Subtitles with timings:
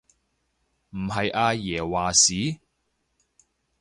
[0.93, 2.59] 唔係阿爺話事？